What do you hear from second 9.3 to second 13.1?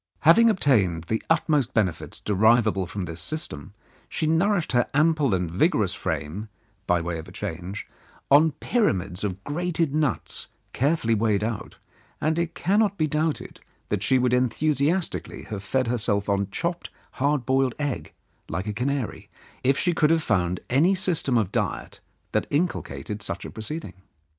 grated nuts, carefully weighed out, and it cannot be